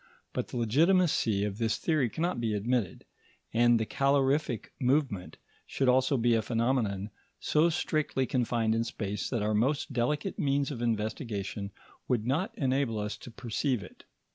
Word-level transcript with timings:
But 0.33 0.47
the 0.47 0.57
legitimacy 0.57 1.43
of 1.43 1.59
this 1.59 1.77
theory 1.77 2.09
cannot 2.09 2.39
be 2.41 2.55
admitted, 2.55 3.05
and 3.53 3.79
the 3.79 3.85
calorific 3.85 4.73
movement 4.81 5.37
should 5.67 5.87
also 5.87 6.17
be 6.17 6.33
a 6.33 6.41
phenomenon 6.41 7.11
so 7.39 7.69
strictly 7.69 8.25
confined 8.25 8.73
in 8.73 8.83
space 8.83 9.29
that 9.29 9.43
our 9.43 9.53
most 9.53 9.93
delicate 9.93 10.39
means 10.39 10.71
of 10.71 10.81
investigation 10.81 11.69
would 12.07 12.25
not 12.25 12.51
enable 12.57 12.97
us 12.97 13.15
to 13.17 13.29
perceive 13.29 13.83
it. 13.83 14.05